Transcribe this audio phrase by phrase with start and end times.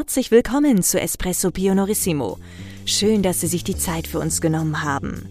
[0.00, 2.38] Herzlich willkommen zu Espresso Pionorissimo.
[2.86, 5.28] Schön, dass Sie sich die Zeit für uns genommen haben.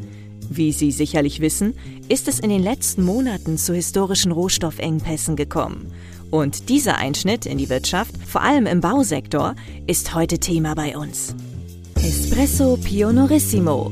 [0.48, 1.74] Wie Sie sicherlich wissen,
[2.08, 5.92] ist es in den letzten Monaten zu historischen Rohstoffengpässen gekommen.
[6.30, 9.56] Und dieser Einschnitt in die Wirtschaft, vor allem im Bausektor,
[9.88, 11.34] ist heute Thema bei uns.
[11.96, 13.92] Espresso Pionorissimo.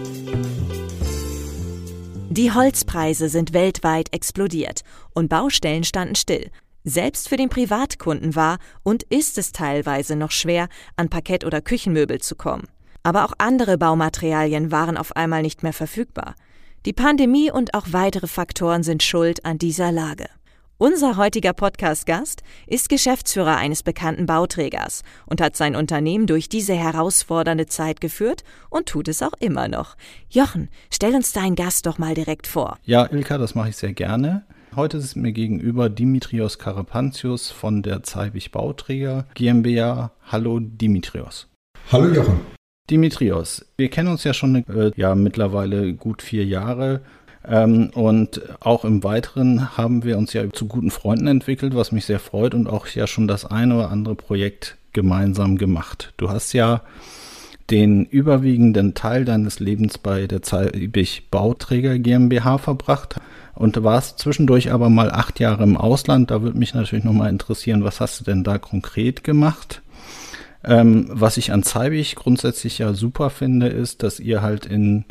[2.31, 6.49] Die Holzpreise sind weltweit explodiert und Baustellen standen still.
[6.85, 12.21] Selbst für den Privatkunden war und ist es teilweise noch schwer, an Parkett oder Küchenmöbel
[12.21, 12.69] zu kommen.
[13.03, 16.35] Aber auch andere Baumaterialien waren auf einmal nicht mehr verfügbar.
[16.85, 20.29] Die Pandemie und auch weitere Faktoren sind schuld an dieser Lage.
[20.83, 27.67] Unser heutiger Podcast-Gast ist Geschäftsführer eines bekannten Bauträgers und hat sein Unternehmen durch diese herausfordernde
[27.67, 29.95] Zeit geführt und tut es auch immer noch.
[30.31, 32.79] Jochen, stell uns deinen Gast doch mal direkt vor.
[32.83, 34.43] Ja, Ilka, das mache ich sehr gerne.
[34.75, 40.09] Heute ist mir gegenüber Dimitrios Karapantius von der Zeibig Bauträger GmbH.
[40.31, 41.47] Hallo Dimitrios.
[41.91, 42.39] Hallo Jochen.
[42.89, 47.01] Dimitrios, wir kennen uns ja schon äh, ja mittlerweile gut vier Jahre.
[47.47, 52.05] Ähm, und auch im Weiteren haben wir uns ja zu guten Freunden entwickelt, was mich
[52.05, 56.13] sehr freut und auch ja schon das eine oder andere Projekt gemeinsam gemacht.
[56.17, 56.81] Du hast ja
[57.69, 63.15] den überwiegenden Teil deines Lebens bei der Zeibig Bauträger GmbH verbracht
[63.55, 66.31] und warst zwischendurch aber mal acht Jahre im Ausland.
[66.31, 69.81] Da würde mich natürlich nochmal interessieren, was hast du denn da konkret gemacht?
[70.63, 75.05] Ähm, was ich an Zeibig grundsätzlich ja super finde, ist, dass ihr halt in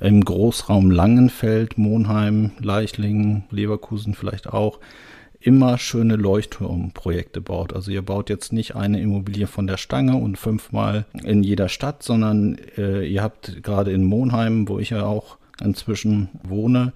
[0.00, 4.78] im Großraum Langenfeld, Monheim, Leichlingen, Leverkusen vielleicht auch
[5.40, 7.72] immer schöne Leuchtturmprojekte baut.
[7.72, 12.02] Also ihr baut jetzt nicht eine Immobilie von der Stange und fünfmal in jeder Stadt,
[12.02, 16.92] sondern äh, ihr habt gerade in Monheim, wo ich ja auch inzwischen wohne,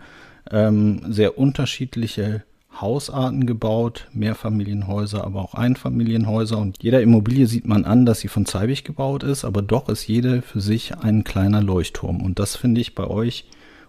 [0.50, 2.42] ähm, sehr unterschiedliche
[2.80, 6.58] Hausarten gebaut, Mehrfamilienhäuser, aber auch Einfamilienhäuser.
[6.58, 10.06] Und jeder Immobilie sieht man an, dass sie von Zeibig gebaut ist, aber doch ist
[10.06, 12.22] jede für sich ein kleiner Leuchtturm.
[12.22, 13.44] Und das finde ich bei euch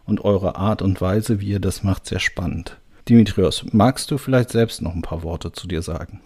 [0.06, 2.78] und eure Art und Weise, wie ihr das macht, sehr spannend.
[3.08, 6.22] Dimitrios, magst du vielleicht selbst noch ein paar Worte zu dir sagen?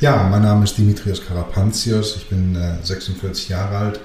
[0.00, 4.00] Ja, mein Name ist Dimitrios Karapantios, ich bin äh, 46 Jahre alt,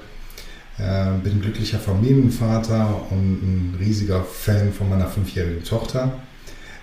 [0.78, 6.12] äh, bin glücklicher Familienvater und ein riesiger Fan von meiner fünfjährigen Tochter.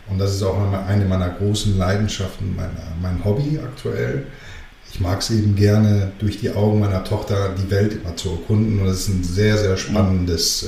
[0.09, 2.71] Und das ist auch eine meiner großen Leidenschaften, mein,
[3.01, 4.25] mein Hobby aktuell.
[4.91, 8.79] Ich mag es eben gerne, durch die Augen meiner Tochter die Welt immer zu erkunden.
[8.79, 10.65] Und das ist ein sehr, sehr spannendes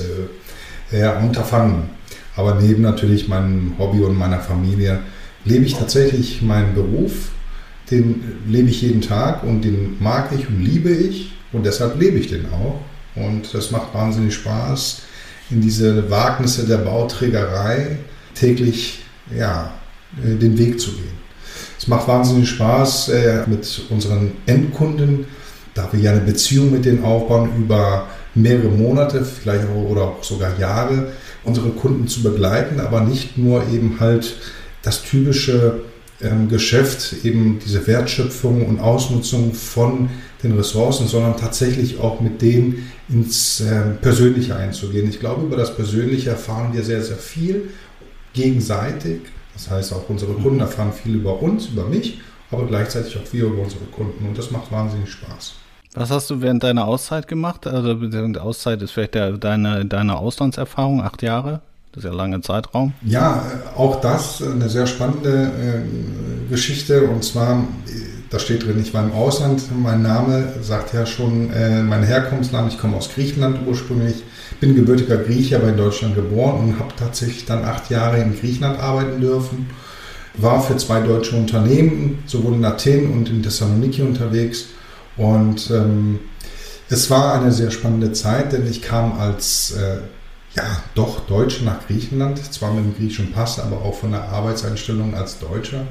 [0.92, 1.90] äh, ja, Unterfangen.
[2.36, 5.00] Aber neben natürlich meinem Hobby und meiner Familie
[5.44, 7.30] lebe ich tatsächlich meinen Beruf.
[7.90, 11.32] Den lebe ich jeden Tag und den mag ich und liebe ich.
[11.52, 12.80] Und deshalb lebe ich den auch.
[13.16, 15.02] Und das macht wahnsinnig Spaß,
[15.50, 17.98] in diese Wagnisse der Bauträgerei
[18.34, 19.02] täglich
[19.38, 19.72] ja,
[20.24, 21.22] äh, den Weg zu gehen.
[21.78, 25.26] Es macht wahnsinnig Spaß äh, mit unseren Endkunden,
[25.74, 30.22] da wir ja eine Beziehung mit denen aufbauen über mehrere Monate, vielleicht auch, oder auch
[30.22, 31.12] sogar Jahre,
[31.44, 34.36] unsere Kunden zu begleiten, aber nicht nur eben halt
[34.82, 35.80] das typische
[36.20, 40.08] ähm, Geschäft, eben diese Wertschöpfung und Ausnutzung von
[40.42, 45.08] den Ressourcen, sondern tatsächlich auch mit denen ins äh, Persönliche einzugehen.
[45.08, 47.70] Ich glaube, über das Persönliche erfahren wir sehr, sehr viel
[48.32, 49.22] gegenseitig.
[49.54, 52.20] Das heißt, auch unsere Kunden erfahren viel über uns, über mich,
[52.50, 54.26] aber gleichzeitig auch wir über unsere Kunden.
[54.26, 55.54] Und das macht wahnsinnig Spaß.
[55.94, 57.66] Was hast du während deiner Auszeit gemacht?
[57.66, 57.98] Also
[58.40, 61.60] Auszeit ist vielleicht der, deine, deine Auslandserfahrung, acht Jahre?
[61.92, 62.94] Das ist ja ein langer Zeitraum.
[63.02, 63.44] Ja,
[63.76, 67.02] auch das eine sehr spannende äh, Geschichte.
[67.02, 67.64] Und zwar,
[68.32, 69.64] da steht drin, ich war im Ausland.
[69.76, 72.72] Mein Name sagt ja schon äh, mein Herkunftsland.
[72.72, 74.22] Ich komme aus Griechenland ursprünglich
[74.58, 78.80] bin gebürtiger Grieche, aber in Deutschland geboren und habe tatsächlich dann acht Jahre in Griechenland
[78.80, 79.68] arbeiten dürfen.
[80.34, 84.68] War für zwei deutsche Unternehmen, sowohl in Athen und in Thessaloniki unterwegs.
[85.18, 86.20] Und ähm,
[86.88, 89.98] es war eine sehr spannende Zeit, denn ich kam als äh,
[90.56, 90.64] ja,
[90.94, 95.38] doch Deutsche nach Griechenland, zwar mit dem griechischen Pass, aber auch von der Arbeitseinstellung als
[95.38, 95.86] Deutscher.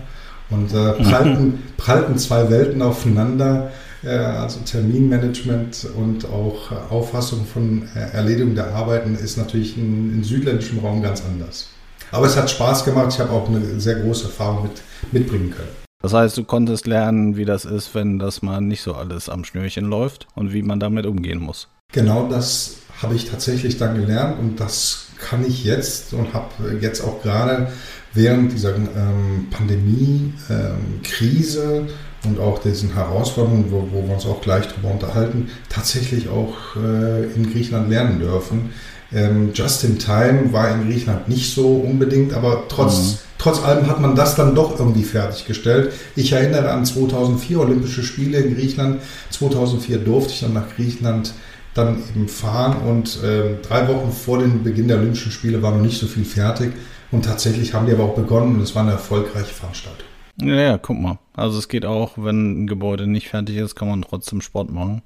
[0.52, 3.72] Und äh, prallten, prallten zwei Welten aufeinander
[4.04, 10.80] also Terminmanagement und auch Auffassung von äh, Erledigung der Arbeiten ist natürlich in, in südländischem
[10.80, 11.70] Raum ganz anders.
[12.12, 13.14] Aber es hat Spaß gemacht.
[13.14, 14.82] Ich habe auch eine sehr große Erfahrung mit,
[15.12, 15.70] mitbringen können.
[16.02, 19.46] Das heißt, du konntest lernen, wie das ist, wenn das mal nicht so alles am
[19.46, 21.68] Schnürchen läuft und wie man damit umgehen muss.
[21.94, 26.48] Genau das habe ich tatsächlich dann gelernt und das kann ich jetzt und habe
[26.80, 27.68] jetzt auch gerade
[28.14, 31.88] während dieser ähm, Pandemie-Krise ähm,
[32.30, 37.24] und auch diesen Herausforderungen, wo, wo, wir uns auch gleich drüber unterhalten, tatsächlich auch äh,
[37.34, 38.70] in Griechenland lernen dürfen.
[39.14, 43.18] Ähm, Just in Time war in Griechenland nicht so unbedingt, aber trotz, mhm.
[43.38, 45.92] trotz allem hat man das dann doch irgendwie fertiggestellt.
[46.16, 49.02] Ich erinnere an 2004 Olympische Spiele in Griechenland.
[49.32, 51.34] 2004 durfte ich dann nach Griechenland
[51.74, 55.82] dann eben fahren und äh, drei Wochen vor dem Beginn der Olympischen Spiele war noch
[55.82, 56.74] nicht so viel fertig
[57.12, 60.06] und tatsächlich haben die aber auch begonnen und es war eine erfolgreiche Veranstaltung.
[60.38, 61.20] Ja, ja, guck mal.
[61.34, 65.02] Also es geht auch, wenn ein Gebäude nicht fertig ist, kann man trotzdem Sport machen.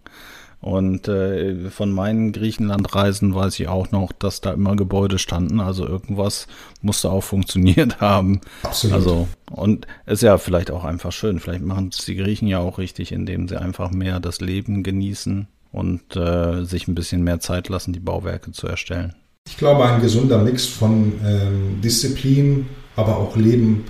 [0.62, 5.60] Und äh, von meinen Griechenlandreisen weiß ich auch noch, dass da immer Gebäude standen.
[5.60, 6.48] Also irgendwas
[6.82, 8.42] musste auch funktioniert haben.
[8.64, 8.96] Absolut.
[8.96, 11.40] Also, und ist ja vielleicht auch einfach schön.
[11.40, 15.48] Vielleicht machen es die Griechen ja auch richtig, indem sie einfach mehr das Leben genießen
[15.72, 19.14] und äh, sich ein bisschen mehr Zeit lassen, die Bauwerke zu erstellen.
[19.48, 23.86] Ich glaube, ein gesunder Mix von ähm, Disziplin, aber auch Leben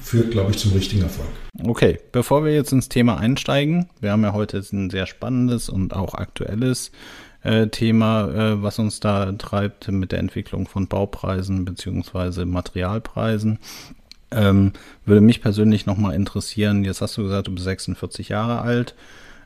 [0.00, 1.28] führt, glaube ich, zum richtigen Erfolg.
[1.62, 5.94] Okay, bevor wir jetzt ins Thema einsteigen, wir haben ja heute ein sehr spannendes und
[5.94, 6.90] auch aktuelles
[7.42, 12.44] äh, Thema, äh, was uns da treibt mit der Entwicklung von Baupreisen bzw.
[12.44, 13.58] Materialpreisen.
[14.30, 14.72] Ähm,
[15.04, 18.94] würde mich persönlich nochmal interessieren, jetzt hast du gesagt, du bist 46 Jahre alt.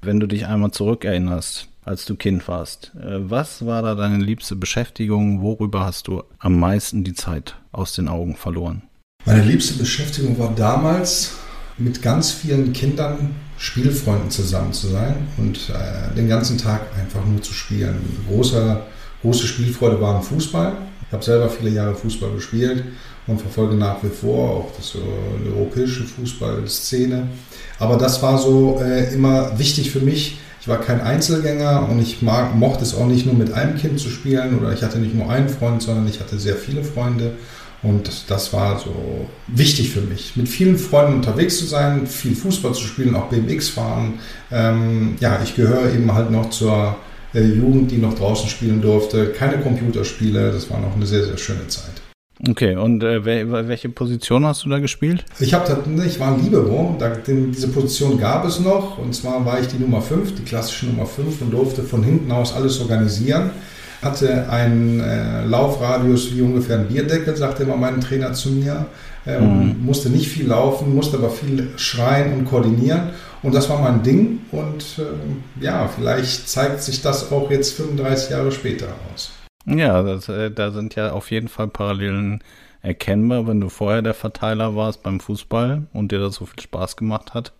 [0.02, 4.56] Wenn du dich einmal zurückerinnerst, als du Kind warst, äh, was war da deine liebste
[4.56, 5.42] Beschäftigung?
[5.42, 8.82] Worüber hast du am meisten die Zeit aus den Augen verloren?
[9.26, 11.32] Meine liebste Beschäftigung war damals,
[11.78, 17.40] mit ganz vielen Kindern, Spielfreunden zusammen zu sein und äh, den ganzen Tag einfach nur
[17.42, 17.96] zu spielen.
[18.28, 18.80] Große,
[19.22, 20.72] große Spielfreude war im Fußball.
[21.06, 22.84] Ich habe selber viele Jahre Fußball gespielt
[23.26, 24.98] und verfolge nach wie vor auch das, so,
[25.44, 27.28] die europäische Fußballszene.
[27.78, 30.38] Aber das war so äh, immer wichtig für mich.
[30.64, 34.00] Ich war kein Einzelgänger und ich mag, mochte es auch nicht nur mit einem Kind
[34.00, 37.32] zu spielen oder ich hatte nicht nur einen Freund, sondern ich hatte sehr viele Freunde
[37.82, 42.72] und das war so wichtig für mich, mit vielen Freunden unterwegs zu sein, viel Fußball
[42.72, 44.14] zu spielen, auch BMX fahren.
[44.50, 46.96] Ähm, ja, ich gehöre eben halt noch zur
[47.34, 49.32] äh, Jugend, die noch draußen spielen durfte.
[49.32, 52.03] Keine Computerspiele, das war noch eine sehr, sehr schöne Zeit.
[52.48, 55.24] Okay, und äh, welche Position hast du da gespielt?
[55.38, 55.68] Ich, hab,
[56.04, 58.98] ich war ein Libero, da, diese Position gab es noch.
[58.98, 62.32] Und zwar war ich die Nummer 5, die klassische Nummer 5 und durfte von hinten
[62.32, 63.50] aus alles organisieren
[64.04, 68.86] hatte einen äh, Laufradius wie ungefähr ein Bierdeckel, sagte immer mein Trainer zu mir.
[69.26, 69.84] Ähm, mhm.
[69.84, 73.10] Musste nicht viel laufen, musste aber viel schreien und koordinieren.
[73.42, 74.40] Und das war mein Ding.
[74.52, 79.32] Und äh, ja, vielleicht zeigt sich das auch jetzt 35 Jahre später aus.
[79.66, 82.42] Ja, das, äh, da sind ja auf jeden Fall Parallelen
[82.82, 86.96] erkennbar, wenn du vorher der Verteiler warst beim Fußball und dir das so viel Spaß
[86.96, 87.52] gemacht hat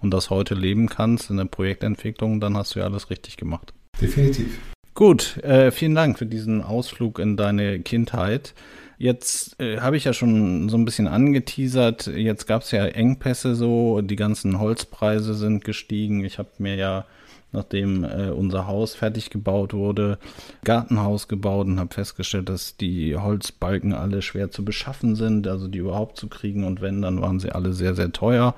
[0.00, 3.72] und das heute leben kannst in der Projektentwicklung, dann hast du ja alles richtig gemacht.
[4.00, 4.58] Definitiv.
[4.94, 8.54] Gut, äh, vielen Dank für diesen Ausflug in deine Kindheit.
[8.98, 13.54] Jetzt äh, habe ich ja schon so ein bisschen angeteasert, jetzt gab es ja Engpässe
[13.54, 16.24] so, die ganzen Holzpreise sind gestiegen.
[16.24, 17.04] Ich habe mir ja,
[17.52, 20.18] nachdem äh, unser Haus fertig gebaut wurde,
[20.64, 25.78] Gartenhaus gebaut und habe festgestellt, dass die Holzbalken alle schwer zu beschaffen sind, also die
[25.78, 28.54] überhaupt zu kriegen und wenn, dann waren sie alle sehr, sehr teuer.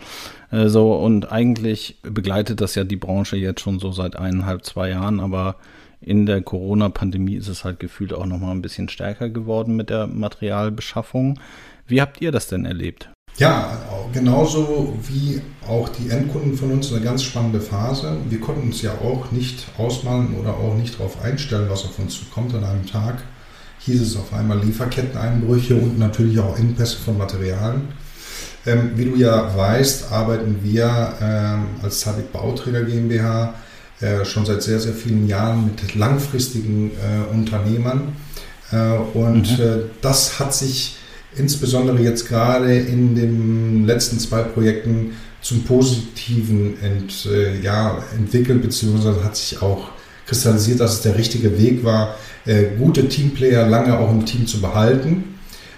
[0.50, 4.90] Äh, so und eigentlich begleitet das ja die Branche jetzt schon so seit eineinhalb, zwei
[4.90, 5.56] Jahren, aber
[6.00, 10.06] in der Corona-Pandemie ist es halt gefühlt auch nochmal ein bisschen stärker geworden mit der
[10.06, 11.40] Materialbeschaffung.
[11.86, 13.10] Wie habt ihr das denn erlebt?
[13.38, 13.78] Ja,
[14.12, 18.16] genauso wie auch die Endkunden von uns eine ganz spannende Phase.
[18.28, 22.18] Wir konnten uns ja auch nicht ausmalen oder auch nicht darauf einstellen, was auf uns
[22.18, 23.22] zukommt an einem Tag.
[23.80, 27.88] Hieß es auf einmal Lieferketteneinbrüche und natürlich auch Engpässe von Materialien.
[28.66, 33.54] Ähm, wie du ja weißt, arbeiten wir ähm, als Zadig Bauträger GmbH
[34.00, 38.16] äh, schon seit sehr, sehr vielen Jahren mit langfristigen äh, Unternehmern.
[38.72, 39.64] Äh, und mhm.
[39.64, 40.96] Äh, das hat sich
[41.38, 49.22] insbesondere jetzt gerade in den letzten zwei Projekten zum Positiven ent, äh, ja, entwickelt, beziehungsweise
[49.24, 49.88] hat sich auch
[50.26, 54.60] kristallisiert, dass es der richtige Weg war, äh, gute Teamplayer lange auch im Team zu
[54.60, 55.24] behalten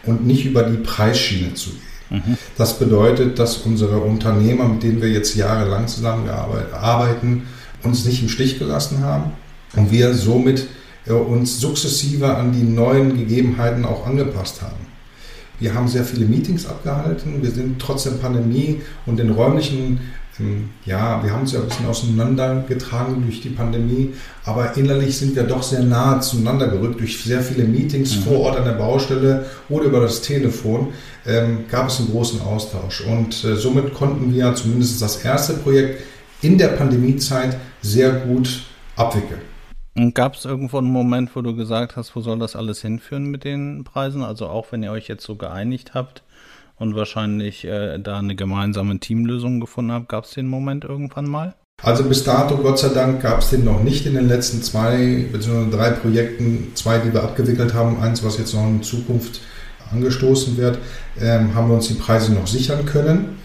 [0.05, 1.81] und nicht über die Preisschiene zu gehen.
[2.11, 2.37] Mhm.
[2.57, 7.45] Das bedeutet, dass unsere Unternehmer, mit denen wir jetzt jahrelang zusammenarbeiten,
[7.83, 9.33] uns nicht im Stich gelassen haben
[9.77, 10.67] und wir somit
[11.07, 14.90] äh, uns sukzessive an die neuen Gegebenheiten auch angepasst haben.
[15.61, 17.43] Wir haben sehr viele Meetings abgehalten.
[17.43, 20.01] Wir sind trotz der Pandemie und den räumlichen,
[20.41, 24.15] ähm, ja, wir haben uns ja ein bisschen auseinandergetragen durch die Pandemie,
[24.45, 28.23] aber innerlich sind wir doch sehr nah zueinander gerückt durch sehr viele Meetings mhm.
[28.23, 30.89] vor Ort an der Baustelle oder über das Telefon.
[31.27, 36.01] Ähm, gab es einen großen Austausch und äh, somit konnten wir zumindest das erste Projekt
[36.41, 38.63] in der Pandemiezeit sehr gut
[38.97, 39.50] abwickeln.
[39.97, 43.25] Und gab es irgendwo einen Moment, wo du gesagt hast, wo soll das alles hinführen
[43.25, 44.23] mit den Preisen?
[44.23, 46.23] Also auch wenn ihr euch jetzt so geeinigt habt
[46.77, 51.55] und wahrscheinlich äh, da eine gemeinsame Teamlösung gefunden habt, gab es den Moment irgendwann mal?
[51.83, 55.27] Also bis dato, Gott sei Dank, gab es den noch nicht in den letzten zwei
[55.33, 55.71] bzw.
[55.71, 56.73] drei Projekten.
[56.75, 59.41] Zwei, die wir abgewickelt haben, eins, was jetzt noch in Zukunft
[59.91, 60.79] angestoßen wird,
[61.21, 63.39] ähm, haben wir uns die Preise noch sichern können.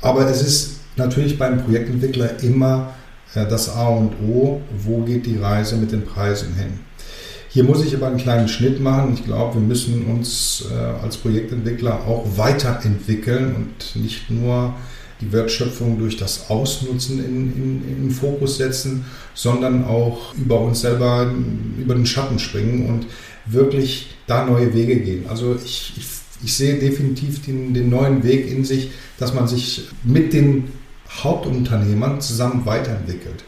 [0.00, 2.94] Aber es ist natürlich beim Projektentwickler immer
[3.34, 6.80] das A und O, wo geht die Reise mit den Preisen hin.
[7.48, 9.14] Hier muss ich aber einen kleinen Schnitt machen.
[9.14, 14.74] Ich glaube, wir müssen uns äh, als Projektentwickler auch weiterentwickeln und nicht nur
[15.20, 21.30] die Wertschöpfung durch das Ausnutzen in, in, in Fokus setzen, sondern auch über uns selber
[21.76, 23.06] über den Schatten springen und
[23.46, 25.24] wirklich da neue Wege gehen.
[25.28, 26.06] Also ich, ich,
[26.44, 30.68] ich sehe definitiv den, den neuen Weg in sich, dass man sich mit den
[31.22, 33.44] Hauptunternehmern zusammen weiterentwickelt.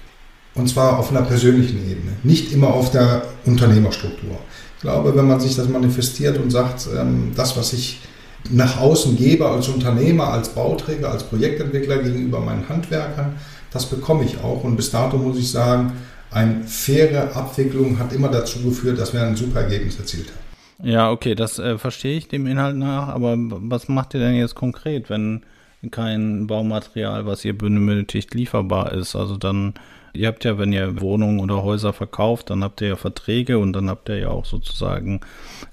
[0.55, 4.39] Und zwar auf einer persönlichen Ebene, nicht immer auf der Unternehmerstruktur.
[4.77, 8.01] Ich glaube, wenn man sich das manifestiert und sagt, ähm, das, was ich
[8.51, 13.37] nach außen gebe als Unternehmer, als Bauträger, als Projektentwickler gegenüber meinen Handwerkern,
[13.71, 14.65] das bekomme ich auch.
[14.65, 15.93] Und bis dato muss ich sagen,
[16.31, 20.89] eine faire Abwicklung hat immer dazu geführt, dass wir ein super Ergebnis erzielt haben.
[20.91, 24.57] Ja, okay, das äh, verstehe ich dem Inhalt nach, aber was macht ihr denn jetzt
[24.57, 25.43] konkret, wenn
[25.91, 29.17] kein Baumaterial, was ihr benötigt, lieferbar ist?
[29.17, 29.75] Also dann
[30.15, 33.73] Ihr habt ja, wenn ihr Wohnungen oder Häuser verkauft, dann habt ihr ja Verträge und
[33.73, 35.21] dann habt ihr ja auch sozusagen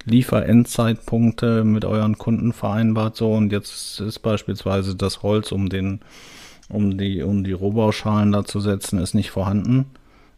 [0.06, 3.16] Lieferendzeitpunkte mit euren Kunden vereinbart.
[3.16, 6.00] So und jetzt ist beispielsweise das Holz, um den,
[6.70, 9.86] um die, um die Rohbauschalen da zu setzen, ist nicht vorhanden.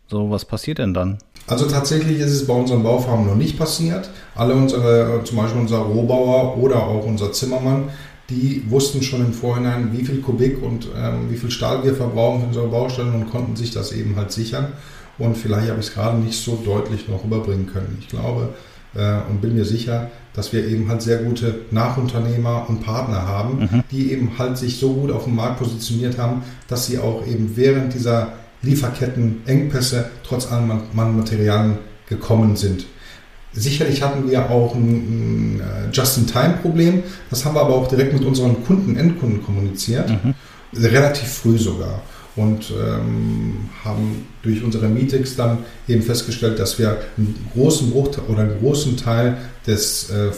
[0.08, 1.18] So, was passiert denn dann?
[1.46, 4.10] Also tatsächlich ist es bei unseren Baufarmen noch nicht passiert.
[4.34, 7.84] Alle unsere, zum Beispiel unser Rohbauer oder auch unser Zimmermann,
[8.32, 12.40] die wussten schon im Vorhinein, wie viel Kubik und ähm, wie viel Stahl wir verbrauchen
[12.40, 14.68] für unsere Baustellen und konnten sich das eben halt sichern.
[15.18, 17.98] Und vielleicht habe ich es gerade nicht so deutlich noch überbringen können.
[18.00, 18.48] Ich glaube
[18.94, 23.60] äh, und bin mir sicher, dass wir eben halt sehr gute Nachunternehmer und Partner haben,
[23.60, 23.82] mhm.
[23.90, 27.52] die eben halt sich so gut auf dem Markt positioniert haben, dass sie auch eben
[27.54, 32.86] während dieser Lieferkettenengpässe trotz allen Materialien gekommen sind.
[33.54, 37.02] Sicherlich hatten wir auch ein, ein äh, Just-in-Time-Problem.
[37.30, 40.08] Das haben wir aber auch direkt mit unseren Kunden, Endkunden kommuniziert.
[40.08, 40.34] Mhm.
[40.74, 42.00] Relativ früh sogar.
[42.34, 48.40] Und ähm, haben durch unsere Meetings dann eben festgestellt, dass wir einen großen Bruchteil oder
[48.40, 50.30] einen großen Teil des äh,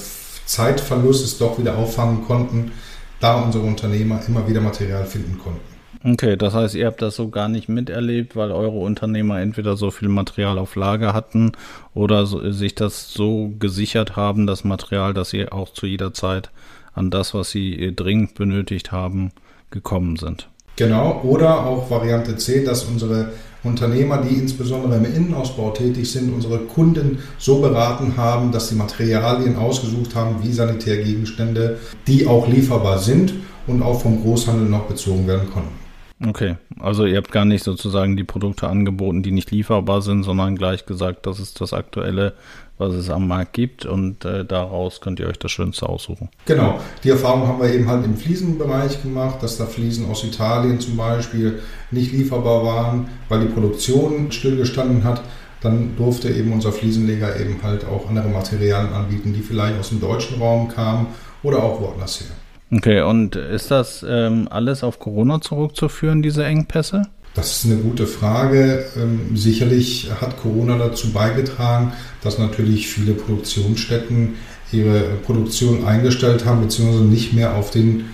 [0.44, 2.72] Zeitverlustes doch wieder auffangen konnten,
[3.20, 5.73] da unsere Unternehmer immer wieder Material finden konnten.
[6.06, 9.90] Okay, das heißt, ihr habt das so gar nicht miterlebt, weil eure Unternehmer entweder so
[9.90, 11.52] viel Material auf Lager hatten
[11.94, 16.50] oder so, sich das so gesichert haben, das Material, dass sie auch zu jeder Zeit
[16.92, 19.32] an das, was sie dringend benötigt haben,
[19.70, 20.50] gekommen sind.
[20.76, 23.30] Genau, oder auch Variante C, dass unsere
[23.62, 29.56] Unternehmer, die insbesondere im Innenausbau tätig sind, unsere Kunden so beraten haben, dass sie Materialien
[29.56, 33.32] ausgesucht haben, wie Sanitärgegenstände, die auch lieferbar sind
[33.66, 35.83] und auch vom Großhandel noch bezogen werden konnten.
[36.22, 40.56] Okay, also ihr habt gar nicht sozusagen die Produkte angeboten, die nicht lieferbar sind, sondern
[40.56, 42.34] gleich gesagt, das ist das Aktuelle,
[42.78, 46.28] was es am Markt gibt und äh, daraus könnt ihr euch das Schönste aussuchen.
[46.46, 50.78] Genau, die Erfahrung haben wir eben halt im Fliesenbereich gemacht, dass da Fliesen aus Italien
[50.78, 55.22] zum Beispiel nicht lieferbar waren, weil die Produktion stillgestanden hat.
[55.60, 60.00] Dann durfte eben unser Fliesenleger eben halt auch andere Materialien anbieten, die vielleicht aus dem
[60.00, 61.06] deutschen Raum kamen
[61.42, 62.36] oder auch woanders her.
[62.70, 67.02] Okay, und ist das ähm, alles auf Corona zurückzuführen, diese Engpässe?
[67.34, 68.84] Das ist eine gute Frage.
[68.96, 71.92] Ähm, sicherlich hat Corona dazu beigetragen,
[72.22, 74.34] dass natürlich viele Produktionsstätten
[74.72, 78.06] ihre Produktion eingestellt haben, beziehungsweise nicht mehr auf den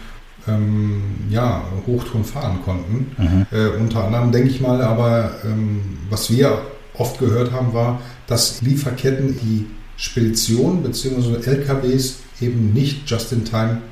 [0.48, 3.12] ähm, ja, Hochton fahren konnten.
[3.18, 3.46] Mhm.
[3.50, 6.62] Äh, unter anderem denke ich mal, aber ähm, was wir
[6.94, 9.66] oft gehört haben, war, dass Lieferketten die
[9.96, 11.36] Spedition bzw.
[11.44, 13.82] LKWs eben nicht just in time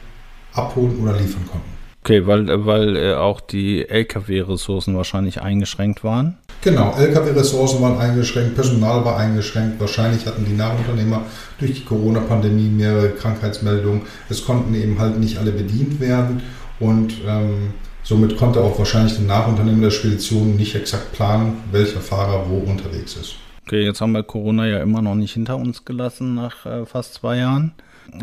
[0.58, 1.78] abholen oder liefern konnten.
[2.04, 6.38] Okay, weil, weil äh, auch die Lkw-Ressourcen wahrscheinlich eingeschränkt waren?
[6.62, 9.78] Genau, Lkw-Ressourcen waren eingeschränkt, Personal war eingeschränkt.
[9.78, 11.22] Wahrscheinlich hatten die Nachunternehmer
[11.58, 14.02] durch die Corona-Pandemie mehrere Krankheitsmeldungen.
[14.30, 16.42] Es konnten eben halt nicht alle bedient werden
[16.80, 22.46] und ähm, somit konnte auch wahrscheinlich der Nachunternehmer der Spedition nicht exakt planen, welcher Fahrer
[22.48, 23.34] wo unterwegs ist.
[23.66, 27.12] Okay, jetzt haben wir Corona ja immer noch nicht hinter uns gelassen nach äh, fast
[27.12, 27.74] zwei Jahren.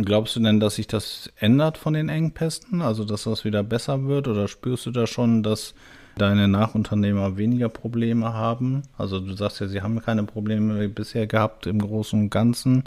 [0.04, 2.82] Glaubst du denn, dass sich das ändert von den Engpässen?
[2.82, 4.27] Also, dass das wieder besser wird?
[4.27, 5.74] Oder spürst du da schon, dass
[6.18, 8.84] deine Nachunternehmer weniger Probleme haben?
[8.98, 12.84] Also, du sagst ja, sie haben keine Probleme bisher gehabt im Großen und Ganzen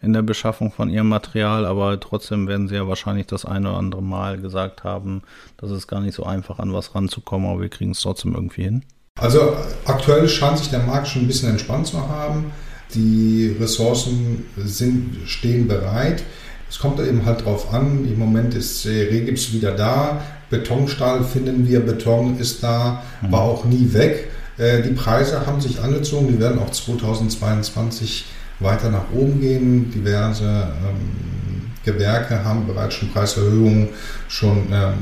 [0.00, 3.78] in der Beschaffung von ihrem Material, aber trotzdem werden sie ja wahrscheinlich das eine oder
[3.78, 5.22] andere Mal gesagt haben,
[5.56, 8.62] dass es gar nicht so einfach an was ranzukommen, aber wir kriegen es trotzdem irgendwie
[8.62, 8.84] hin.
[9.18, 12.52] Also aktuell scheint sich der Markt schon ein bisschen entspannt zu haben.
[12.94, 16.22] Die Ressourcen sind, stehen bereit.
[16.70, 18.04] Es kommt eben halt drauf an.
[18.04, 20.22] Im Moment ist Regips wieder da.
[20.50, 21.80] Betonstahl finden wir.
[21.80, 24.28] Beton ist da, war auch nie weg.
[24.56, 26.28] Äh, die Preise haben sich angezogen.
[26.28, 28.26] Die werden auch 2022
[28.60, 29.90] weiter nach oben gehen.
[29.90, 33.88] Diverse ähm, Gewerke haben bereits schon Preiserhöhungen
[34.28, 34.94] schon ähm,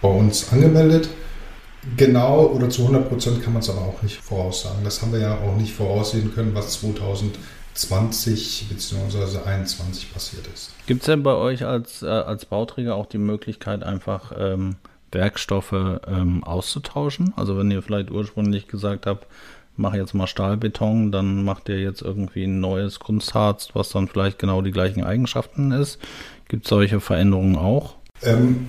[0.00, 1.08] bei uns angemeldet.
[1.96, 4.84] Genau oder zu 100 Prozent kann man es aber auch nicht voraussagen.
[4.84, 9.08] Das haben wir ja auch nicht voraussehen können, was 2020 bzw.
[9.26, 10.72] 2021 passiert ist.
[10.86, 14.76] Gibt es denn bei euch als, äh, als Bauträger auch die Möglichkeit, einfach ähm,
[15.12, 17.32] Werkstoffe ähm, auszutauschen?
[17.36, 19.26] Also wenn ihr vielleicht ursprünglich gesagt habt,
[19.78, 24.38] mach jetzt mal Stahlbeton, dann macht ihr jetzt irgendwie ein neues Kunstharz, was dann vielleicht
[24.38, 25.98] genau die gleichen Eigenschaften ist.
[26.48, 27.94] Gibt es solche Veränderungen auch?
[28.22, 28.66] Ähm,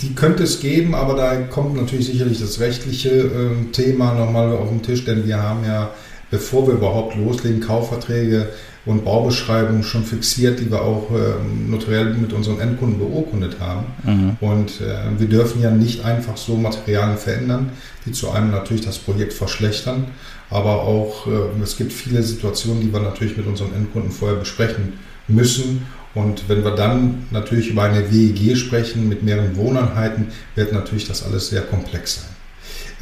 [0.00, 4.68] die könnte es geben, aber da kommt natürlich sicherlich das rechtliche äh, Thema nochmal auf
[4.68, 5.90] den Tisch, denn wir haben ja,
[6.30, 8.48] bevor wir überhaupt loslegen, Kaufverträge
[8.86, 13.86] und Baubeschreibungen schon fixiert, die wir auch äh, notariell mit unseren Endkunden beurkundet haben.
[14.04, 14.36] Mhm.
[14.40, 17.72] Und äh, wir dürfen ja nicht einfach so Materialien verändern,
[18.06, 20.06] die zu einem natürlich das Projekt verschlechtern,
[20.48, 24.94] aber auch äh, es gibt viele Situationen, die wir natürlich mit unseren Endkunden vorher besprechen
[25.28, 31.06] müssen und wenn wir dann natürlich über eine WEG sprechen mit mehreren Wohneinheiten, wird natürlich
[31.06, 32.30] das alles sehr komplex sein.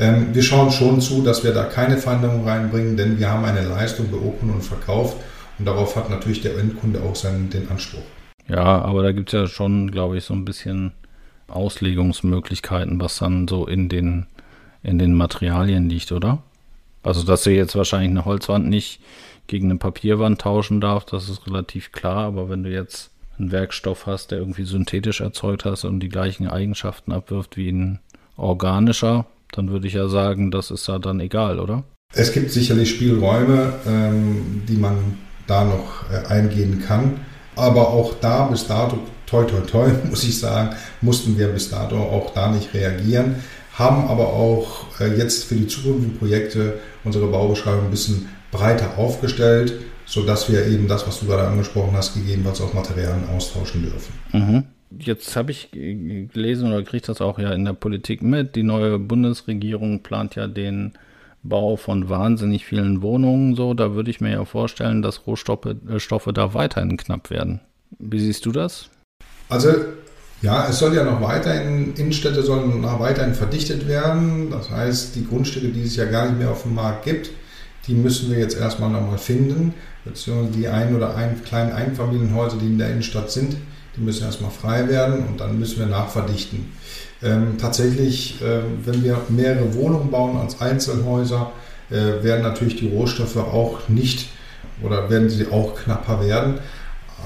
[0.00, 3.66] Ähm, wir schauen schon zu, dass wir da keine Veränderungen reinbringen, denn wir haben eine
[3.66, 5.16] Leistung beurkundet und verkauft
[5.58, 8.02] und darauf hat natürlich der Endkunde auch seinen, den Anspruch.
[8.46, 10.92] Ja, aber da gibt es ja schon, glaube ich, so ein bisschen
[11.48, 14.26] Auslegungsmöglichkeiten, was dann so in den,
[14.82, 16.42] in den Materialien liegt, oder?
[17.02, 19.00] Also, dass du jetzt wahrscheinlich eine Holzwand nicht
[19.48, 22.26] gegen eine Papierwand tauschen darf, das ist relativ klar.
[22.26, 26.46] Aber wenn du jetzt einen Werkstoff hast, der irgendwie synthetisch erzeugt hast und die gleichen
[26.46, 27.98] Eigenschaften abwirft wie ein
[28.36, 31.82] organischer, dann würde ich ja sagen, das ist ja dann egal, oder?
[32.14, 37.20] Es gibt sicherlich Spielräume, ähm, die man da noch äh, eingehen kann.
[37.56, 41.96] Aber auch da bis dato, toi toi toi, muss ich sagen, mussten wir bis dato
[41.96, 43.36] auch da nicht reagieren,
[43.74, 49.74] haben aber auch äh, jetzt für die zukünftigen Projekte unsere Baubeschreibung ein bisschen breiter aufgestellt,
[50.06, 54.12] sodass wir eben das, was du gerade angesprochen hast, gegebenenfalls auch Materialien austauschen dürfen.
[54.32, 54.64] Mhm.
[54.98, 58.56] Jetzt habe ich gelesen oder kriege das auch ja in der Politik mit.
[58.56, 60.94] Die neue Bundesregierung plant ja den
[61.42, 63.74] Bau von wahnsinnig vielen Wohnungen so.
[63.74, 67.60] Da würde ich mir ja vorstellen, dass Rohstoffe äh, Stoffe da weiterhin knapp werden.
[67.98, 68.88] Wie siehst du das?
[69.50, 69.74] Also
[70.40, 74.50] ja, es soll ja noch weiterhin, Innenstädte sollen noch weiterhin verdichtet werden.
[74.50, 77.30] Das heißt, die Grundstücke, die es ja gar nicht mehr auf dem Markt gibt,
[77.88, 79.74] die müssen wir jetzt erstmal nochmal finden,
[80.04, 83.56] beziehungsweise die ein oder ein kleinen Einfamilienhäuser, die in der Innenstadt sind,
[83.96, 86.72] die müssen erstmal frei werden und dann müssen wir nachverdichten.
[87.22, 91.50] Ähm, tatsächlich, äh, wenn wir mehrere Wohnungen bauen als Einzelhäuser,
[91.90, 94.28] äh, werden natürlich die Rohstoffe auch nicht
[94.82, 96.58] oder werden sie auch knapper werden.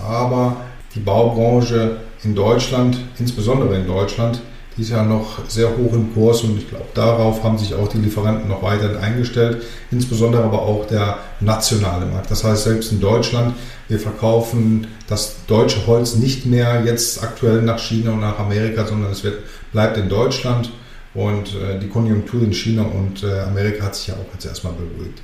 [0.03, 0.57] Aber
[0.94, 4.40] die Baubranche in Deutschland, insbesondere in Deutschland,
[4.77, 7.89] die ist ja noch sehr hoch im Kurs und ich glaube, darauf haben sich auch
[7.89, 12.31] die Lieferanten noch weiterhin eingestellt, insbesondere aber auch der nationale Markt.
[12.31, 13.55] Das heißt, selbst in Deutschland,
[13.89, 19.13] wir verkaufen das deutsche Holz nicht mehr jetzt aktuell nach China und nach Amerika, sondern
[19.13, 19.41] es wird,
[19.73, 20.71] bleibt in Deutschland
[21.13, 24.73] und äh, die Konjunktur in China und äh, Amerika hat sich ja auch jetzt erstmal
[24.73, 25.21] beruhigt.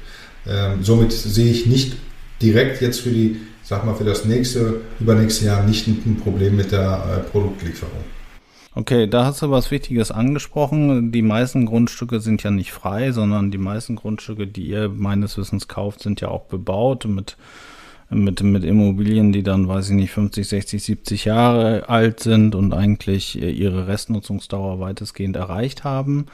[0.47, 1.97] Ähm, somit sehe ich nicht
[2.43, 6.73] direkt jetzt für die, sag mal, für das nächste, übernächste Jahr nicht ein Problem mit
[6.73, 8.18] der äh, Produktlieferung.
[8.79, 11.11] Okay, da hast du was Wichtiges angesprochen.
[11.11, 15.67] Die meisten Grundstücke sind ja nicht frei, sondern die meisten Grundstücke, die ihr meines Wissens
[15.67, 17.37] kauft, sind ja auch bebaut mit,
[18.09, 22.73] mit, mit Immobilien, die dann, weiß ich nicht, 50, 60, 70 Jahre alt sind und
[22.73, 26.27] eigentlich ihre Restnutzungsdauer weitestgehend erreicht haben.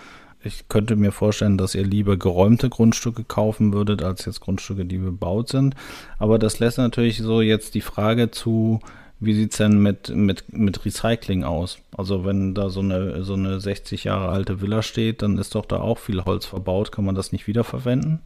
[0.42, 4.98] Ich könnte mir vorstellen, dass ihr lieber geräumte Grundstücke kaufen würdet, als jetzt Grundstücke, die
[4.98, 5.76] bebaut sind.
[6.18, 8.80] Aber das lässt natürlich so jetzt die Frage zu,
[9.20, 11.78] wie sieht es denn mit, mit, mit Recycling aus?
[11.96, 15.66] Also wenn da so eine, so eine 60 Jahre alte Villa steht, dann ist doch
[15.66, 16.92] da auch viel Holz verbaut.
[16.92, 18.20] Kann man das nicht wiederverwenden?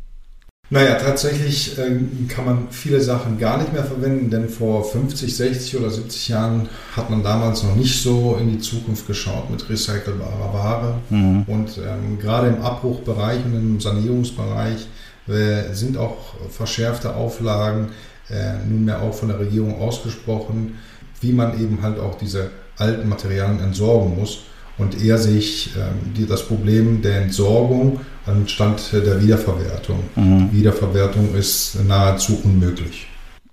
[0.70, 1.98] Naja, tatsächlich äh,
[2.28, 6.68] kann man viele Sachen gar nicht mehr verwenden, denn vor 50, 60 oder 70 Jahren
[6.94, 10.94] hat man damals noch nicht so in die Zukunft geschaut mit recycelbarer Ware.
[11.08, 11.44] Mhm.
[11.46, 14.86] Und ähm, gerade im Abbruchbereich und im Sanierungsbereich
[15.26, 17.88] äh, sind auch verschärfte Auflagen
[18.30, 20.78] äh, nunmehr auch von der Regierung ausgesprochen,
[21.20, 24.44] wie man eben halt auch diese alten Materialien entsorgen muss.
[24.78, 29.98] Und eher sehe ich ähm, die, das Problem der Entsorgung anstatt der Wiederverwertung.
[30.14, 30.50] Mhm.
[30.52, 33.08] Wiederverwertung ist nahezu unmöglich.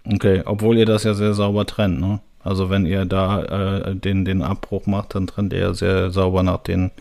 [0.07, 2.19] Okay, obwohl ihr das ja sehr sauber trennt, ne?
[2.43, 6.43] Also wenn ihr da äh, den, den Abbruch macht, dann trennt ihr ja sehr sauber
[6.43, 6.91] nach den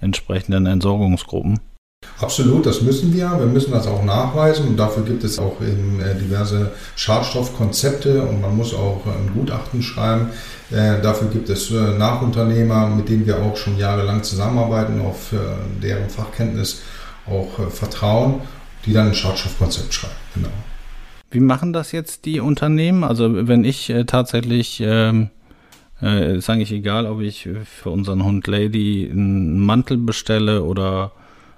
[0.00, 1.60] entsprechenden Entsorgungsgruppen.
[2.20, 3.38] Absolut, das müssen wir.
[3.38, 8.40] Wir müssen das auch nachweisen und dafür gibt es auch eben äh, diverse Schadstoffkonzepte und
[8.40, 10.28] man muss auch ein Gutachten schreiben.
[10.70, 15.34] Äh, dafür gibt es äh, Nachunternehmer, mit denen wir auch schon jahrelang zusammenarbeiten, auf
[15.82, 16.82] deren Fachkenntnis
[17.26, 18.40] auch vertrauen,
[18.86, 20.14] die dann ein Schadstoffkonzept schreiben.
[20.34, 20.48] Genau.
[21.30, 23.02] Wie machen das jetzt die Unternehmen?
[23.02, 25.30] Also wenn ich tatsächlich ähm
[26.02, 31.12] äh, ist eigentlich egal, ob ich für unseren Hund Lady einen Mantel bestelle oder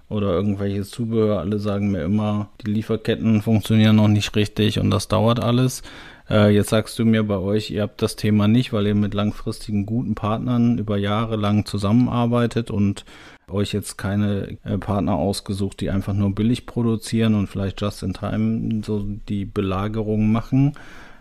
[0.08, 1.40] oder irgendwelches Zubehör.
[1.40, 5.82] Alle sagen mir immer, die Lieferketten funktionieren noch nicht richtig und das dauert alles.
[6.28, 9.14] Äh, jetzt sagst du mir bei euch, ihr habt das Thema nicht, weil ihr mit
[9.14, 13.04] langfristigen guten Partnern über Jahre lang zusammenarbeitet und
[13.48, 18.12] euch jetzt keine äh, Partner ausgesucht, die einfach nur billig produzieren und vielleicht just in
[18.12, 20.72] time so die Belagerung machen,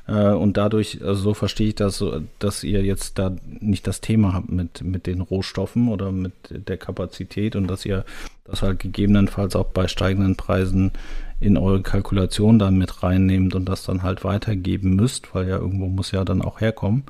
[0.07, 2.03] äh, und dadurch, also so verstehe ich das,
[2.39, 6.77] dass ihr jetzt da nicht das Thema habt mit, mit den Rohstoffen oder mit der
[6.77, 8.05] Kapazität und dass ihr
[8.45, 10.91] das halt gegebenenfalls auch bei steigenden Preisen
[11.39, 15.87] in eure Kalkulation dann mit reinnehmt und das dann halt weitergeben müsst, weil ja irgendwo
[15.87, 17.03] muss ja dann auch herkommen.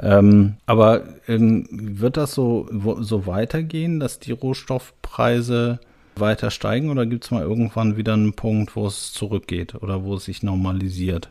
[0.00, 2.68] Ähm, aber ähm, wird das so,
[3.00, 5.78] so weitergehen, dass die Rohstoffpreise
[6.16, 10.14] weiter steigen oder gibt es mal irgendwann wieder einen Punkt, wo es zurückgeht oder wo
[10.14, 11.30] es sich normalisiert?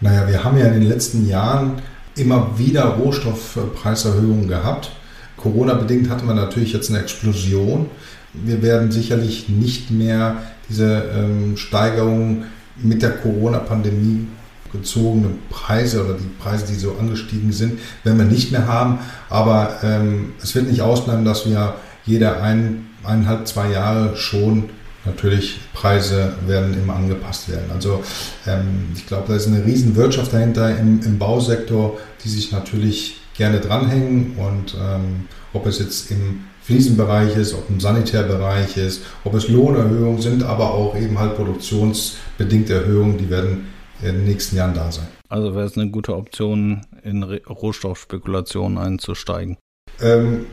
[0.00, 1.82] Naja, wir haben ja in den letzten Jahren
[2.16, 4.92] immer wieder Rohstoffpreiserhöhungen gehabt.
[5.36, 7.86] Corona-bedingt hatten wir natürlich jetzt eine Explosion.
[8.32, 12.44] Wir werden sicherlich nicht mehr diese ähm, Steigerung
[12.76, 14.26] mit der Corona-Pandemie
[14.72, 18.98] gezogene Preise oder die Preise, die so angestiegen sind, werden wir nicht mehr haben.
[19.30, 24.70] Aber ähm, es wird nicht ausbleiben, dass wir jede ein, eineinhalb, zwei Jahre schon
[25.04, 27.70] natürlich Preise werden immer angepasst werden.
[27.72, 28.02] Also
[28.46, 33.20] ähm, ich glaube, da ist eine riesen Wirtschaft dahinter im, im Bausektor, die sich natürlich
[33.36, 39.34] gerne dranhängen und ähm, ob es jetzt im Fliesenbereich ist, ob im Sanitärbereich ist, ob
[39.34, 43.66] es Lohnerhöhungen sind, aber auch eben halt produktionsbedingte Erhöhungen, die werden
[44.00, 45.06] in den nächsten Jahren da sein.
[45.28, 49.58] Also wäre es eine gute Option, in Rohstoffspekulationen einzusteigen?
[50.00, 50.46] Ähm,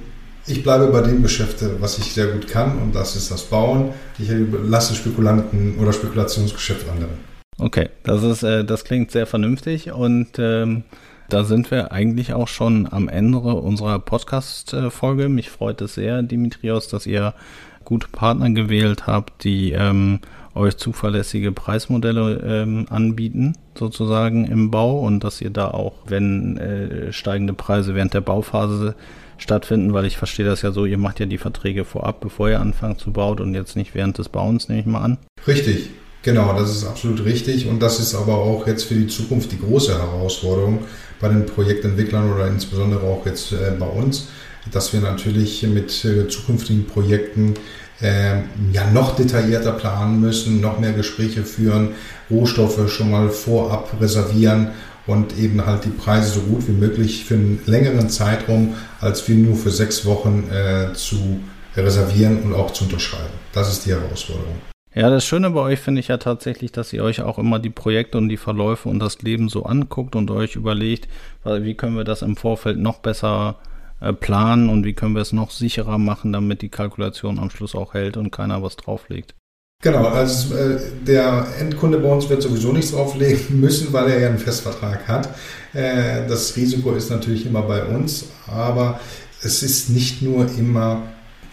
[0.48, 3.90] ich bleibe bei dem Geschäft, was ich sehr gut kann und das ist das Bauen.
[4.18, 4.30] Ich
[4.64, 7.14] lasse Spekulanten oder Spekulationsgeschäft anderen.
[7.58, 10.84] Okay, das ist, äh, das klingt sehr vernünftig und ähm,
[11.30, 15.30] da sind wir eigentlich auch schon am Ende unserer Podcast-Folge.
[15.30, 17.34] Mich freut es sehr, Dimitrios, dass ihr
[17.86, 20.20] gute Partner gewählt habt, die ähm,
[20.56, 27.14] euch zuverlässige Preismodelle ähm, anbieten, sozusagen im Bau und dass ihr da auch, wenn äh,
[27.14, 28.96] steigende Preise während der Bauphase
[29.38, 32.60] stattfinden, weil ich verstehe das ja so, ihr macht ja die Verträge vorab, bevor ihr
[32.60, 35.18] anfangt zu bauen und jetzt nicht während des Bauens, nehme ich mal an.
[35.48, 35.90] Richtig,
[36.22, 39.60] genau, das ist absolut richtig und das ist aber auch jetzt für die Zukunft die
[39.60, 40.80] große Herausforderung
[41.20, 44.28] bei den Projektentwicklern oder insbesondere auch jetzt äh, bei uns,
[44.72, 47.56] dass wir natürlich mit äh, zukünftigen Projekten
[48.02, 51.90] ja noch detaillierter planen müssen, noch mehr Gespräche führen,
[52.30, 54.70] Rohstoffe schon mal vorab reservieren
[55.08, 59.36] und eben halt die Preise so gut wie möglich für einen längeren Zeitraum als wie
[59.36, 61.40] nur für sechs Wochen äh, zu
[61.76, 63.34] reservieren und auch zu unterschreiben.
[63.54, 64.56] Das ist die Herausforderung.
[64.94, 67.70] Ja, das Schöne bei euch finde ich ja tatsächlich, dass ihr euch auch immer die
[67.70, 71.08] Projekte und die Verläufe und das Leben so anguckt und euch überlegt,
[71.46, 73.71] wie können wir das im Vorfeld noch besser äh,
[74.20, 77.94] planen und wie können wir es noch sicherer machen, damit die Kalkulation am Schluss auch
[77.94, 79.36] hält und keiner was drauflegt.
[79.82, 84.28] Genau, also äh, der Endkunde bei uns wird sowieso nichts drauflegen müssen, weil er ja
[84.30, 85.30] einen Festvertrag hat.
[85.74, 89.00] Äh, das Risiko ist natürlich immer bei uns, aber
[89.42, 91.02] es ist nicht nur immer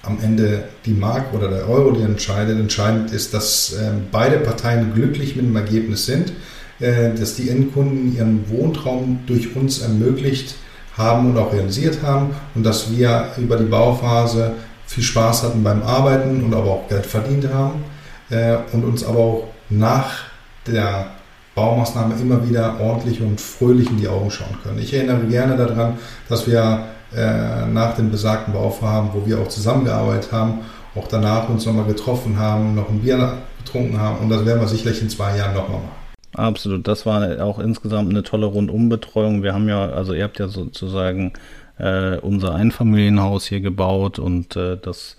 [0.03, 2.59] am Ende die Mark oder der Euro, die entscheidet.
[2.59, 6.33] Entscheidend ist, dass äh, beide Parteien glücklich mit dem Ergebnis sind,
[6.81, 10.55] äh, dass die Endkunden ihren Wohntraum durch uns ermöglicht
[10.99, 14.53] haben und auch realisiert haben und dass wir über die Bauphase
[14.87, 17.85] viel Spaß hatten beim Arbeiten und aber auch Geld verdient haben
[18.31, 20.25] äh, und uns aber auch nach
[20.67, 21.07] der
[21.55, 24.79] Baumaßnahme immer wieder ordentlich und fröhlich in die Augen schauen können.
[24.79, 26.85] Ich erinnere gerne daran, dass wir
[27.15, 30.61] äh, nach dem besagten Bauvorhaben, wo wir auch zusammengearbeitet haben,
[30.95, 34.69] auch danach uns nochmal getroffen haben, noch ein Bier getrunken haben und das werden wir
[34.69, 36.08] sicherlich in zwei Jahren nochmal machen.
[36.39, 39.43] Absolut, das war auch insgesamt eine tolle Rundumbetreuung.
[39.43, 41.33] Wir haben ja, also ihr habt ja sozusagen
[41.79, 45.17] äh, unser Einfamilienhaus hier gebaut und äh, das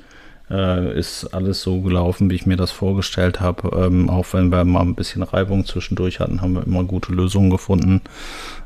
[0.49, 3.85] äh, ist alles so gelaufen, wie ich mir das vorgestellt habe.
[3.85, 7.49] Ähm, auch wenn wir mal ein bisschen Reibung zwischendurch hatten, haben wir immer gute Lösungen
[7.49, 7.99] gefunden.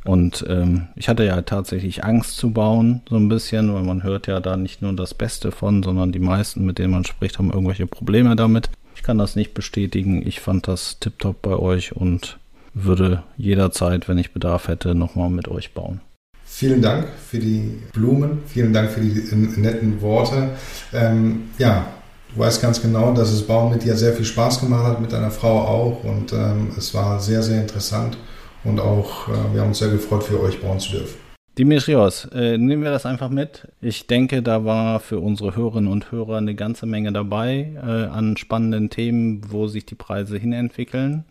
[0.06, 4.28] Und ähm, ich hatte ja tatsächlich Angst zu bauen, so ein bisschen, weil man hört
[4.28, 7.52] ja da nicht nur das Beste von, sondern die meisten, mit denen man spricht, haben
[7.52, 8.70] irgendwelche Probleme damit.
[8.96, 10.22] Ich kann das nicht bestätigen.
[10.24, 12.38] Ich fand das tiptop bei euch und
[12.74, 16.02] würde jederzeit, wenn ich Bedarf hätte, nochmal mit euch bauen.
[16.46, 20.50] Vielen Dank für die Blumen, vielen Dank für die netten Worte.
[20.94, 21.88] Ähm, ja,
[22.34, 25.12] Du weißt ganz genau, dass das Bauen mit dir sehr viel Spaß gemacht hat, mit
[25.12, 26.04] deiner Frau auch.
[26.04, 28.18] Und ähm, es war sehr, sehr interessant.
[28.64, 31.16] Und auch, äh, wir haben uns sehr gefreut, für euch bauen zu dürfen.
[31.60, 33.68] Dimitrios, äh, nehmen wir das einfach mit.
[33.82, 38.36] Ich denke, da war für unsere Hörerinnen und Hörer eine ganze Menge dabei äh, an
[38.38, 41.26] spannenden Themen, wo sich die Preise hinentwickeln.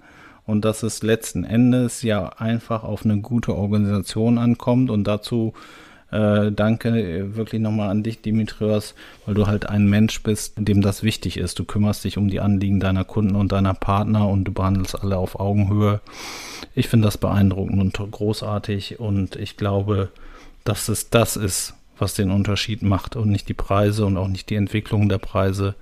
[0.47, 4.91] Und dass es letzten Endes ja einfach auf eine gute Organisation ankommt.
[4.91, 5.55] Und dazu
[6.13, 11.03] äh, danke wirklich nochmal an dich, Dimitrios, weil du halt ein Mensch bist, dem das
[11.03, 11.59] wichtig ist.
[11.59, 15.17] Du kümmerst dich um die Anliegen deiner Kunden und deiner Partner und du behandelst alle
[15.17, 16.01] auf Augenhöhe.
[16.75, 20.11] Ich finde das beeindruckend und großartig und ich glaube,
[20.65, 24.51] dass es das ist, was den Unterschied macht und nicht die Preise und auch nicht
[24.51, 25.75] die Entwicklung der Preise,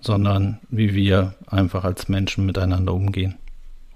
[0.00, 3.36] sondern wie wir einfach als Menschen miteinander umgehen.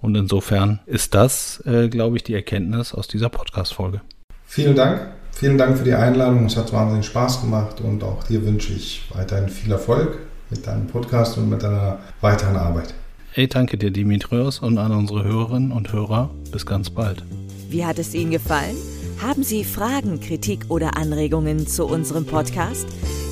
[0.05, 4.03] Und insofern ist das, äh, glaube ich, die Erkenntnis aus dieser Podcast-Folge.
[4.45, 5.01] Vielen Dank.
[5.33, 6.45] Vielen Dank für die Einladung.
[6.45, 10.19] Es hat wahnsinnig Spaß gemacht und auch dir wünsche ich weiterhin viel Erfolg
[10.51, 12.93] mit deinem Podcast und mit deiner weiteren Arbeit.
[13.35, 16.29] Ich danke dir, Dimitrios, und an unsere Hörerinnen und Hörer.
[16.53, 17.25] Bis ganz bald.
[17.71, 18.77] Wie hat es Ihnen gefallen?
[19.23, 22.87] Haben Sie Fragen, Kritik oder Anregungen zu unserem Podcast?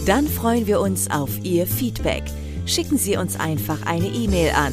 [0.07, 2.23] Dann freuen wir uns auf Ihr Feedback.
[2.65, 4.73] Schicken Sie uns einfach eine E-Mail an